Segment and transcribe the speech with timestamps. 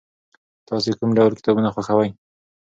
[0.67, 2.09] تاسې کوم ډول کتابونه خوښوئ؟